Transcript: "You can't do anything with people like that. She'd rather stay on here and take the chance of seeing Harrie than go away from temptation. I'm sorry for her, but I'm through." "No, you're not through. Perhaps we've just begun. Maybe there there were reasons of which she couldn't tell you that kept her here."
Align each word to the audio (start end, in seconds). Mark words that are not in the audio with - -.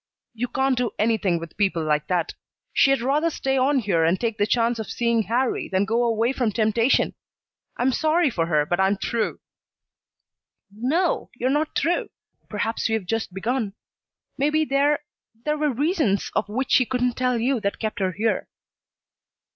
"You 0.33 0.47
can't 0.47 0.75
do 0.79 0.89
anything 0.97 1.37
with 1.37 1.55
people 1.57 1.83
like 1.83 2.07
that. 2.07 2.33
She'd 2.73 3.01
rather 3.01 3.29
stay 3.29 3.55
on 3.55 3.77
here 3.77 4.03
and 4.03 4.19
take 4.19 4.39
the 4.39 4.47
chance 4.47 4.79
of 4.79 4.89
seeing 4.89 5.21
Harrie 5.25 5.69
than 5.69 5.85
go 5.85 6.03
away 6.03 6.31
from 6.33 6.51
temptation. 6.51 7.13
I'm 7.77 7.91
sorry 7.91 8.31
for 8.31 8.47
her, 8.47 8.65
but 8.65 8.79
I'm 8.79 8.97
through." 8.97 9.41
"No, 10.75 11.29
you're 11.35 11.51
not 11.51 11.77
through. 11.77 12.09
Perhaps 12.49 12.89
we've 12.89 13.05
just 13.05 13.31
begun. 13.31 13.75
Maybe 14.39 14.65
there 14.65 15.03
there 15.45 15.55
were 15.59 15.69
reasons 15.69 16.31
of 16.35 16.49
which 16.49 16.71
she 16.71 16.85
couldn't 16.87 17.13
tell 17.13 17.37
you 17.37 17.59
that 17.59 17.77
kept 17.77 17.99
her 17.99 18.13
here." 18.13 18.47